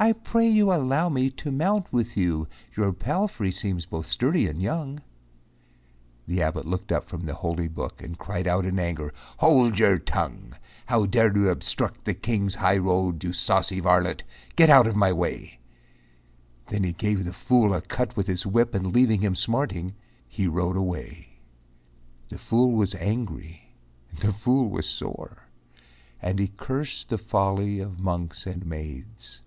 "I 0.00 0.12
pray 0.12 0.46
you 0.48 0.72
allow 0.72 1.08
me 1.08 1.28
to 1.28 1.50
mount 1.50 1.92
with 1.92 2.16
you, 2.16 2.46
Your 2.76 2.92
palfrey 2.92 3.50
seems 3.50 3.84
both 3.84 4.06
sturdy 4.06 4.46
and 4.46 4.62
young." 4.62 5.02
The 6.28 6.40
abbot 6.40 6.66
looked 6.66 6.92
up 6.92 7.08
from 7.08 7.26
the 7.26 7.34
holy 7.34 7.66
book 7.66 8.00
And 8.00 8.16
cried 8.16 8.46
out 8.46 8.64
in 8.64 8.78
anger, 8.78 9.12
"Hold 9.38 9.76
your 9.80 9.98
tongue! 9.98 10.54
"How 10.86 11.04
dare 11.04 11.36
you 11.36 11.48
obstruct 11.48 12.04
the 12.04 12.14
King's 12.14 12.54
highroad, 12.54 13.24
You 13.24 13.32
saucy 13.32 13.80
varlet, 13.80 14.22
get 14.54 14.70
out 14.70 14.86
of 14.86 14.94
my 14.94 15.12
way." 15.12 15.58
Then 16.68 16.84
he 16.84 16.92
gave 16.92 17.24
the 17.24 17.32
fool 17.32 17.74
a 17.74 17.80
cut 17.80 18.16
with 18.16 18.28
his 18.28 18.46
whip 18.46 18.76
And 18.76 18.94
leaving 18.94 19.20
him 19.20 19.34
smarting, 19.34 19.96
he 20.28 20.46
rode 20.46 20.76
away. 20.76 21.40
The 22.28 22.38
fool 22.38 22.70
was 22.70 22.94
angry, 22.94 23.74
the 24.20 24.32
fool 24.32 24.68
was 24.70 24.86
sore, 24.88 25.48
And 26.22 26.38
he 26.38 26.46
cursed 26.46 27.08
the 27.08 27.18
folly 27.18 27.80
of 27.80 27.98
monks 27.98 28.46
and 28.46 28.64
maids. 28.64 29.40